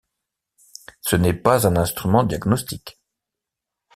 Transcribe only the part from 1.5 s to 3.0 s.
un instrument diagnostique.